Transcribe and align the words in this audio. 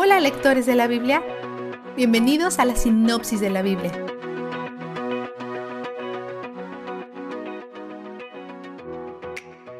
Hola 0.00 0.20
lectores 0.20 0.64
de 0.64 0.76
la 0.76 0.86
Biblia, 0.86 1.24
bienvenidos 1.96 2.60
a 2.60 2.64
la 2.64 2.76
sinopsis 2.76 3.40
de 3.40 3.50
la 3.50 3.62
Biblia. 3.62 3.90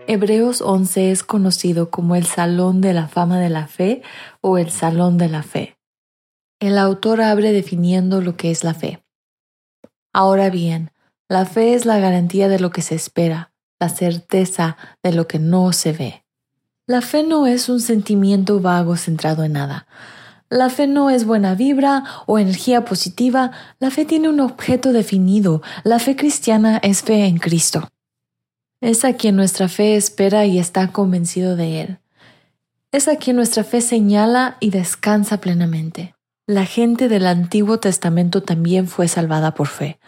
Hebreos 0.09 0.61
11 0.61 1.13
es 1.13 1.23
conocido 1.23 1.91
como 1.91 2.17
el 2.17 2.27
Salón 2.27 2.81
de 2.81 2.95
la 2.95 3.07
Fama 3.07 3.39
de 3.39 3.49
la 3.49 3.69
Fe 3.69 4.03
o 4.41 4.59
el 4.59 4.71
Salón 4.71 5.19
de 5.19 5.29
la 5.29 5.45
Fe. 5.45 5.79
El 6.59 6.79
autor 6.79 7.21
abre 7.21 7.53
definiendo 7.53 8.21
lo 8.21 8.37
que 8.37 8.51
es 8.51 8.65
la 8.65 8.75
fe. 8.75 9.05
Ahora 10.13 10.51
bien, 10.51 10.91
la 11.29 11.47
fe 11.47 11.75
es 11.75 11.87
la 11.87 12.01
garantía 12.01 12.49
de 12.49 12.59
lo 12.59 12.71
que 12.71 12.83
se 12.83 12.97
espera, 12.97 13.53
la 13.79 13.89
certeza 13.89 14.77
de 15.01 15.13
lo 15.13 15.29
que 15.29 15.39
no 15.39 15.73
se 15.73 15.93
ve. 15.93 16.25
La 16.89 17.03
fe 17.03 17.23
no 17.23 17.47
es 17.47 17.69
un 17.69 17.81
sentimiento 17.81 18.61
vago 18.61 18.97
centrado 18.97 19.45
en 19.45 19.53
nada. 19.53 19.87
La 20.49 20.71
fe 20.71 20.87
no 20.87 21.11
es 21.11 21.27
buena 21.27 21.55
vibra 21.55 22.03
o 22.25 22.39
energía 22.39 22.87
positiva, 22.87 23.51
la 23.79 23.91
fe 23.91 24.07
tiene 24.07 24.31
un 24.31 24.41
objeto 24.41 24.95
definido, 24.95 25.61
la 25.85 25.99
fe 25.99 26.17
cristiana 26.17 26.79
es 26.79 27.03
fe 27.03 27.27
en 27.27 27.37
Cristo. 27.37 27.91
Es 28.81 29.05
a 29.05 29.13
quien 29.13 29.37
nuestra 29.37 29.69
fe 29.69 29.97
espera 29.97 30.47
y 30.47 30.59
está 30.59 30.91
convencido 30.91 31.57
de 31.57 31.83
Él. 31.83 31.99
Es 32.91 33.07
a 33.07 33.17
quien 33.17 33.37
nuestra 33.37 33.65
fe 33.65 33.83
señala 33.83 34.57
y 34.59 34.71
descansa 34.71 35.43
plenamente. 35.43 36.15
La 36.47 36.65
gente 36.65 37.11
del 37.11 37.27
Antiguo 37.27 37.81
Testamento 37.81 38.43
también 38.43 38.89
fue 38.89 39.09
salvada 39.09 39.53
por 39.53 39.67
fe. 39.67 40.01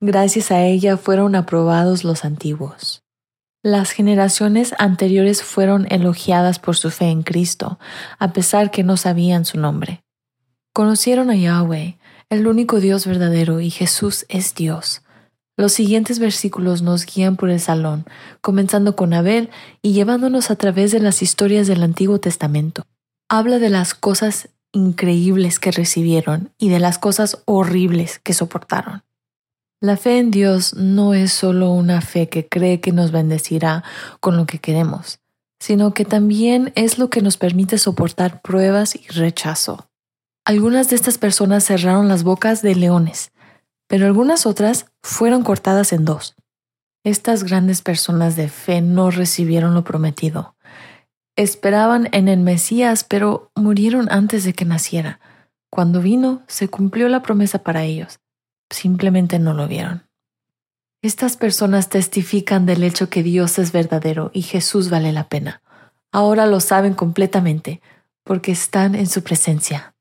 Gracias 0.00 0.50
a 0.50 0.60
ella 0.60 0.98
fueron 0.98 1.34
aprobados 1.34 2.04
los 2.04 2.26
antiguos. 2.26 3.05
Las 3.62 3.90
generaciones 3.90 4.74
anteriores 4.78 5.42
fueron 5.42 5.86
elogiadas 5.90 6.58
por 6.58 6.76
su 6.76 6.90
fe 6.90 7.06
en 7.06 7.22
Cristo, 7.22 7.78
a 8.18 8.32
pesar 8.32 8.70
que 8.70 8.84
no 8.84 8.96
sabían 8.96 9.44
su 9.44 9.58
nombre. 9.58 10.04
Conocieron 10.72 11.30
a 11.30 11.36
Yahweh, 11.36 11.98
el 12.28 12.46
único 12.46 12.80
Dios 12.80 13.06
verdadero, 13.06 13.60
y 13.60 13.70
Jesús 13.70 14.26
es 14.28 14.54
Dios. 14.54 15.02
Los 15.56 15.72
siguientes 15.72 16.18
versículos 16.18 16.82
nos 16.82 17.06
guían 17.06 17.36
por 17.36 17.48
el 17.48 17.60
salón, 17.60 18.04
comenzando 18.42 18.94
con 18.94 19.14
Abel 19.14 19.48
y 19.80 19.94
llevándonos 19.94 20.50
a 20.50 20.56
través 20.56 20.92
de 20.92 21.00
las 21.00 21.22
historias 21.22 21.66
del 21.66 21.82
Antiguo 21.82 22.20
Testamento. 22.20 22.84
Habla 23.28 23.58
de 23.58 23.70
las 23.70 23.94
cosas 23.94 24.50
increíbles 24.72 25.58
que 25.58 25.70
recibieron 25.70 26.52
y 26.58 26.68
de 26.68 26.78
las 26.78 26.98
cosas 26.98 27.42
horribles 27.46 28.18
que 28.18 28.34
soportaron. 28.34 29.05
La 29.86 29.96
fe 29.96 30.18
en 30.18 30.32
Dios 30.32 30.74
no 30.74 31.14
es 31.14 31.32
solo 31.32 31.70
una 31.70 32.00
fe 32.00 32.28
que 32.28 32.48
cree 32.48 32.80
que 32.80 32.90
nos 32.90 33.12
bendecirá 33.12 33.84
con 34.18 34.36
lo 34.36 34.44
que 34.44 34.58
queremos, 34.58 35.20
sino 35.60 35.94
que 35.94 36.04
también 36.04 36.72
es 36.74 36.98
lo 36.98 37.08
que 37.08 37.22
nos 37.22 37.36
permite 37.36 37.78
soportar 37.78 38.42
pruebas 38.42 38.96
y 38.96 39.06
rechazo. 39.06 39.88
Algunas 40.44 40.90
de 40.90 40.96
estas 40.96 41.18
personas 41.18 41.62
cerraron 41.62 42.08
las 42.08 42.24
bocas 42.24 42.62
de 42.62 42.74
leones, 42.74 43.30
pero 43.86 44.06
algunas 44.06 44.44
otras 44.44 44.86
fueron 45.04 45.44
cortadas 45.44 45.92
en 45.92 46.04
dos. 46.04 46.34
Estas 47.04 47.44
grandes 47.44 47.80
personas 47.80 48.34
de 48.34 48.48
fe 48.48 48.80
no 48.80 49.12
recibieron 49.12 49.72
lo 49.72 49.84
prometido. 49.84 50.56
Esperaban 51.36 52.08
en 52.10 52.26
el 52.26 52.40
Mesías, 52.40 53.04
pero 53.04 53.52
murieron 53.54 54.08
antes 54.10 54.42
de 54.42 54.52
que 54.52 54.64
naciera. 54.64 55.20
Cuando 55.70 56.00
vino, 56.00 56.42
se 56.48 56.66
cumplió 56.66 57.08
la 57.08 57.22
promesa 57.22 57.60
para 57.60 57.84
ellos 57.84 58.18
simplemente 58.70 59.38
no 59.38 59.54
lo 59.54 59.68
vieron. 59.68 60.06
Estas 61.02 61.36
personas 61.36 61.88
testifican 61.88 62.66
del 62.66 62.82
hecho 62.82 63.08
que 63.08 63.22
Dios 63.22 63.58
es 63.58 63.72
verdadero 63.72 64.30
y 64.34 64.42
Jesús 64.42 64.90
vale 64.90 65.12
la 65.12 65.28
pena. 65.28 65.62
Ahora 66.10 66.46
lo 66.46 66.60
saben 66.60 66.94
completamente 66.94 67.80
porque 68.24 68.52
están 68.52 68.94
en 68.94 69.06
su 69.06 69.22
presencia. 69.22 69.94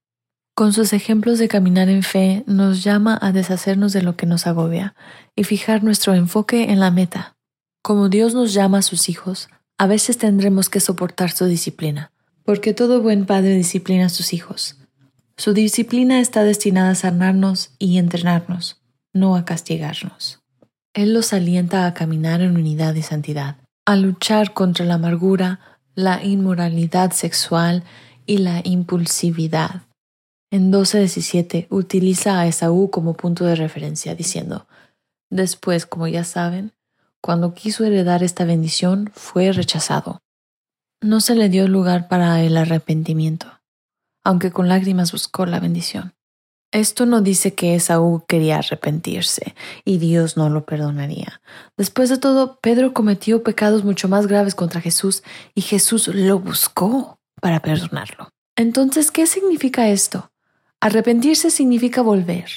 Con 0.55 0.71
sus 0.71 0.93
ejemplos 0.93 1.37
de 1.37 1.49
caminar 1.49 1.89
en 1.89 2.01
fe 2.01 2.43
nos 2.47 2.81
llama 2.83 3.19
a 3.21 3.33
deshacernos 3.33 3.91
de 3.91 4.01
lo 4.01 4.15
que 4.15 4.25
nos 4.25 4.47
agobia 4.47 4.95
y 5.35 5.43
fijar 5.43 5.83
nuestro 5.83 6.13
enfoque 6.13 6.71
en 6.71 6.79
la 6.79 6.91
meta. 6.91 7.35
Como 7.81 8.07
Dios 8.07 8.33
nos 8.33 8.53
llama 8.53 8.77
a 8.77 8.81
sus 8.81 9.09
hijos, 9.09 9.49
a 9.77 9.85
veces 9.85 10.17
tendremos 10.17 10.69
que 10.69 10.79
soportar 10.79 11.31
su 11.31 11.45
disciplina, 11.45 12.13
porque 12.45 12.73
todo 12.73 13.01
buen 13.01 13.25
padre 13.25 13.53
disciplina 13.53 14.05
a 14.05 14.09
sus 14.09 14.33
hijos. 14.33 14.77
Su 15.37 15.53
disciplina 15.53 16.21
está 16.21 16.45
destinada 16.45 16.91
a 16.91 16.95
sanarnos 16.95 17.71
y 17.77 17.97
entrenarnos, 17.97 18.81
no 19.11 19.35
a 19.35 19.43
castigarnos. 19.43 20.39
Él 20.93 21.13
los 21.13 21.33
alienta 21.33 21.85
a 21.85 21.93
caminar 21.93 22.39
en 22.39 22.55
unidad 22.55 22.95
y 22.95 23.01
santidad, 23.01 23.57
a 23.85 23.97
luchar 23.97 24.53
contra 24.53 24.85
la 24.85 24.93
amargura, 24.93 25.59
la 25.93 26.23
inmoralidad 26.23 27.11
sexual 27.11 27.83
y 28.25 28.37
la 28.37 28.61
impulsividad. 28.63 29.81
En 30.51 30.71
12.17 30.71 31.67
utiliza 31.69 32.39
a 32.39 32.47
Esaú 32.47 32.89
como 32.89 33.15
punto 33.15 33.43
de 33.43 33.55
referencia, 33.55 34.15
diciendo, 34.15 34.67
Después, 35.29 35.85
como 35.85 36.07
ya 36.07 36.23
saben, 36.23 36.71
cuando 37.19 37.53
quiso 37.53 37.83
heredar 37.83 38.23
esta 38.23 38.45
bendición, 38.45 39.11
fue 39.13 39.51
rechazado. 39.51 40.21
No 41.01 41.19
se 41.19 41.35
le 41.35 41.49
dio 41.49 41.67
lugar 41.67 42.07
para 42.07 42.41
el 42.41 42.55
arrepentimiento 42.55 43.51
aunque 44.25 44.51
con 44.51 44.67
lágrimas 44.67 45.13
buscó 45.13 45.45
la 45.45 45.61
bendición. 45.61 46.13
Esto 46.71 47.05
no 47.05 47.21
dice 47.21 47.53
que 47.53 47.75
Esaú 47.75 48.25
quería 48.27 48.57
arrepentirse 48.57 49.55
y 49.85 49.97
Dios 49.97 50.35
no 50.35 50.49
lo 50.49 50.65
perdonaría. 50.65 51.39
Después 51.77 52.09
de 52.09 52.17
todo, 52.17 52.59
Pedro 52.59 52.93
cometió 52.93 53.43
pecados 53.43 53.85
mucho 53.85 54.09
más 54.09 54.27
graves 54.27 54.55
contra 54.55 54.81
Jesús 54.81 55.23
y 55.53 55.61
Jesús 55.61 56.09
lo 56.09 56.39
buscó 56.39 57.17
para 57.39 57.61
perdonarlo. 57.61 58.27
Entonces, 58.57 59.11
¿qué 59.11 59.25
significa 59.25 59.87
esto? 59.87 60.31
Arrepentirse 60.81 61.49
significa 61.49 62.01
volver. 62.01 62.49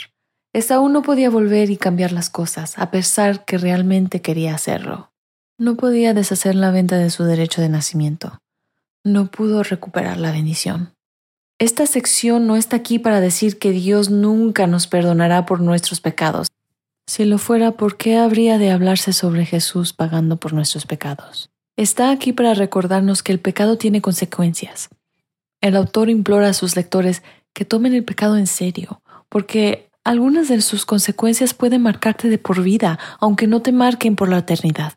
Esaú 0.52 0.88
no 0.88 1.02
podía 1.02 1.30
volver 1.30 1.70
y 1.70 1.76
cambiar 1.76 2.10
las 2.10 2.30
cosas, 2.30 2.76
a 2.78 2.90
pesar 2.90 3.44
que 3.44 3.58
realmente 3.58 4.20
quería 4.20 4.54
hacerlo. 4.54 5.12
No 5.58 5.76
podía 5.76 6.14
deshacer 6.14 6.54
la 6.54 6.70
venta 6.70 6.96
de 6.96 7.10
su 7.10 7.24
derecho 7.24 7.60
de 7.60 7.68
nacimiento. 7.68 8.40
No 9.04 9.30
pudo 9.30 9.62
recuperar 9.62 10.16
la 10.16 10.32
bendición. 10.32 10.97
Esta 11.60 11.86
sección 11.86 12.46
no 12.46 12.54
está 12.54 12.76
aquí 12.76 13.00
para 13.00 13.20
decir 13.20 13.58
que 13.58 13.72
Dios 13.72 14.10
nunca 14.10 14.68
nos 14.68 14.86
perdonará 14.86 15.44
por 15.44 15.60
nuestros 15.60 16.00
pecados. 16.00 16.46
Si 17.08 17.24
lo 17.24 17.38
fuera, 17.38 17.72
¿por 17.72 17.96
qué 17.96 18.16
habría 18.16 18.58
de 18.58 18.70
hablarse 18.70 19.12
sobre 19.12 19.44
Jesús 19.44 19.92
pagando 19.92 20.36
por 20.36 20.52
nuestros 20.52 20.86
pecados? 20.86 21.50
Está 21.76 22.12
aquí 22.12 22.32
para 22.32 22.54
recordarnos 22.54 23.24
que 23.24 23.32
el 23.32 23.40
pecado 23.40 23.76
tiene 23.76 24.00
consecuencias. 24.00 24.88
El 25.60 25.74
autor 25.74 26.10
implora 26.10 26.50
a 26.50 26.52
sus 26.52 26.76
lectores 26.76 27.24
que 27.54 27.64
tomen 27.64 27.92
el 27.92 28.04
pecado 28.04 28.36
en 28.36 28.46
serio, 28.46 29.02
porque 29.28 29.88
algunas 30.04 30.46
de 30.46 30.60
sus 30.60 30.86
consecuencias 30.86 31.54
pueden 31.54 31.82
marcarte 31.82 32.28
de 32.28 32.38
por 32.38 32.62
vida, 32.62 33.00
aunque 33.18 33.48
no 33.48 33.62
te 33.62 33.72
marquen 33.72 34.14
por 34.14 34.28
la 34.28 34.38
eternidad. 34.38 34.92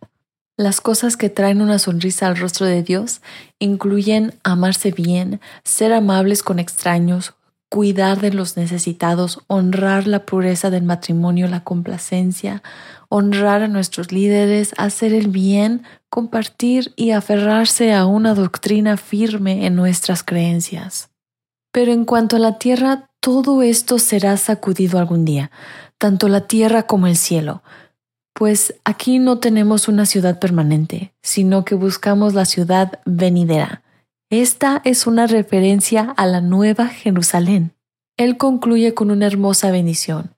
Las 0.62 0.80
cosas 0.80 1.18
que 1.18 1.32
traen 1.32 1.60
una 1.60 1.80
sonrisa 1.80 2.28
al 2.28 2.38
rostro 2.38 2.68
de 2.68 2.84
Dios 2.84 3.22
incluyen 3.58 4.36
amarse 4.44 4.92
bien, 4.92 5.42
ser 5.64 5.92
amables 5.92 6.44
con 6.44 6.60
extraños, 6.60 7.34
cuidar 7.68 8.22
de 8.22 8.32
los 8.32 8.58
necesitados, 8.58 9.40
honrar 9.48 10.06
la 10.06 10.24
pureza 10.24 10.70
del 10.70 10.84
matrimonio, 10.84 11.48
la 11.48 11.64
complacencia, 11.64 12.62
honrar 13.10 13.64
a 13.64 13.68
nuestros 13.68 14.12
líderes, 14.12 14.76
hacer 14.78 15.16
el 15.16 15.30
bien, 15.30 15.82
compartir 16.12 16.94
y 16.96 17.10
aferrarse 17.10 17.92
a 17.96 18.06
una 18.06 18.36
doctrina 18.36 18.98
firme 18.98 19.66
en 19.66 19.76
nuestras 19.76 20.22
creencias. 20.22 21.10
Pero 21.72 21.92
en 21.92 22.06
cuanto 22.06 22.36
a 22.36 22.40
la 22.40 22.60
tierra, 22.60 23.10
todo 23.20 23.64
esto 23.64 23.98
será 23.98 24.38
sacudido 24.38 25.00
algún 25.00 25.26
día, 25.26 25.50
tanto 25.98 26.28
la 26.28 26.42
tierra 26.42 26.84
como 26.84 27.08
el 27.08 27.18
cielo, 27.18 27.64
pues 28.34 28.75
aquí 28.84 29.19
no 29.19 29.40
tenemos 29.40 29.88
una 29.88 30.06
ciudad 30.06 30.40
permanente, 30.40 31.14
sino 31.22 31.66
que 31.66 31.75
buscamos 31.75 32.34
la 32.34 32.46
ciudad 32.46 33.00
venidera. 33.06 33.84
Esta 34.30 34.81
es 34.86 35.08
una 35.08 35.28
referencia 35.28 36.14
a 36.16 36.25
la 36.25 36.42
nueva 36.42 36.88
Jerusalén. 36.88 37.74
Él 38.18 38.38
concluye 38.38 38.94
con 38.94 39.12
una 39.12 39.28
hermosa 39.28 39.72
bendición. 39.72 40.36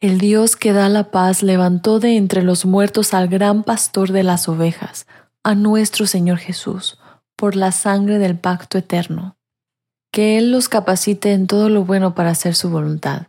El 0.00 0.18
Dios 0.18 0.56
que 0.56 0.72
da 0.72 0.88
la 0.88 1.10
paz 1.10 1.42
levantó 1.42 2.00
de 2.00 2.16
entre 2.16 2.42
los 2.42 2.64
muertos 2.64 3.14
al 3.14 3.28
gran 3.28 3.62
pastor 3.62 4.12
de 4.12 4.22
las 4.22 4.48
ovejas, 4.48 5.06
a 5.42 5.54
nuestro 5.54 6.06
Señor 6.06 6.38
Jesús, 6.38 6.98
por 7.36 7.56
la 7.56 7.72
sangre 7.72 8.18
del 8.18 8.38
pacto 8.38 8.78
eterno. 8.78 9.36
Que 10.12 10.38
Él 10.38 10.52
los 10.52 10.68
capacite 10.68 11.32
en 11.32 11.46
todo 11.46 11.68
lo 11.68 11.84
bueno 11.84 12.14
para 12.14 12.30
hacer 12.30 12.54
su 12.54 12.70
voluntad 12.70 13.26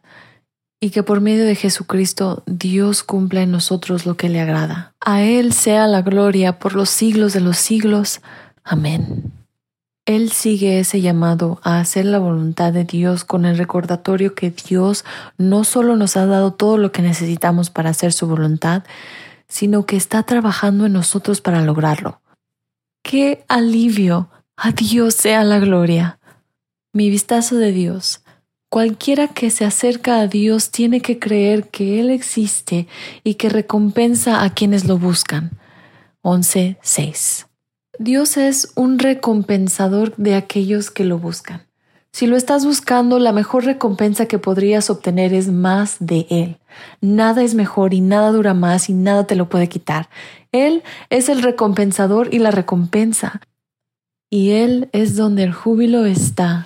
y 0.83 0.89
que 0.89 1.01
por 1.01 1.21
medio 1.21 1.45
de 1.45 1.56
Jesucristo 1.56 2.44
Dios 2.45 3.03
cumpla 3.03 3.41
en 3.41 3.51
nosotros 3.51 4.06
lo 4.06 4.18
que 4.18 4.27
le 4.27 4.41
agrada. 4.41 4.94
A 5.00 5.21
Él 5.21 5.53
sea 5.53 5.88
la 5.88 6.01
gloria 6.01 6.59
por 6.59 6.75
los 6.75 6.89
siglos 6.89 7.31
de 7.31 7.39
los 7.39 7.56
siglos. 7.56 8.19
Amén. 8.65 9.31
Él 10.06 10.30
sigue 10.33 10.81
ese 10.81 11.00
llamado 11.00 11.62
a 11.63 11.80
hacer 11.80 12.03
la 12.03 12.19
voluntad 12.19 12.74
de 12.74 12.83
Dios 12.83 13.24
con 13.24 13.45
el 13.45 13.57
recordatorio 13.57 14.35
que 14.35 14.51
Dios 14.51 15.06
no 15.38 15.63
solo 15.63 15.95
nos 15.95 16.18
ha 16.18 16.25
dado 16.25 16.51
todo 16.51 16.77
lo 16.77 16.91
que 16.91 17.01
necesitamos 17.01 17.69
para 17.69 17.91
hacer 17.91 18.12
su 18.12 18.27
voluntad, 18.27 18.83
sino 19.47 19.86
que 19.86 19.95
está 19.95 20.24
trabajando 20.24 20.86
en 20.86 20.91
nosotros 20.91 21.39
para 21.39 21.62
lograrlo. 21.62 22.19
¡Qué 23.03 23.45
alivio! 23.47 24.29
A 24.57 24.74
Dios 24.74 25.15
sea 25.15 25.45
la 25.45 25.59
gloria. 25.59 26.19
Mi 26.91 27.09
vistazo 27.09 27.56
de 27.56 27.71
Dios. 27.71 28.23
Cualquiera 28.74 29.28
que 29.28 29.52
se 29.52 29.66
acerca 29.66 30.20
a 30.20 30.25
Dios 30.25 30.72
tiene 30.72 31.00
que 31.00 31.20
creer 31.20 31.68
que 31.68 32.00
Él 32.00 32.10
existe 32.10 32.88
y 33.24 33.36
que 33.36 33.48
recompensa 33.48 34.44
a 34.44 34.56
quienes 34.56 34.86
lo 34.86 34.98
buscan. 34.98 35.52
11.6. 36.24 37.46
Dios 38.00 38.36
es 38.36 38.72
un 38.74 38.98
recompensador 38.98 40.16
de 40.16 40.34
aquellos 40.34 40.90
que 40.90 41.06
lo 41.06 41.20
buscan. 41.20 41.68
Si 42.12 42.25
lo 42.25 42.36
estás 42.36 42.66
buscando, 42.66 43.20
la 43.20 43.31
mejor 43.31 43.64
recompensa 43.64 44.25
que 44.25 44.40
podrías 44.40 44.90
obtener 44.90 45.36
es 45.36 45.50
más 45.50 45.98
de 46.00 46.25
Él. 46.31 46.58
Nada 47.00 47.44
es 47.44 47.54
mejor 47.54 47.94
y 47.94 48.02
nada 48.02 48.31
dura 48.31 48.56
más 48.56 48.90
y 48.90 48.94
nada 48.94 49.28
te 49.28 49.36
lo 49.36 49.50
puede 49.50 49.70
quitar. 49.70 50.10
Él 50.52 50.81
es 51.12 51.30
el 51.30 51.44
recompensador 51.44 52.34
y 52.34 52.40
la 52.40 52.50
recompensa. 52.50 53.40
Y 54.31 54.50
Él 54.54 54.90
es 54.94 55.16
donde 55.16 55.44
el 55.44 55.54
júbilo 55.54 56.06
está. 56.06 56.66